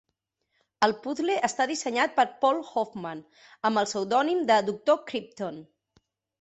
El 0.87 0.95
puzle 1.03 1.35
està 1.47 1.67
dissenyat 1.73 2.15
per 2.17 2.25
Paul 2.47 2.63
Hoffman, 2.71 3.23
amb 3.71 3.85
el 3.85 3.91
pseudònim 3.93 4.43
de 4.51 4.61
"Dr. 4.75 4.99
Crypton". 5.15 5.65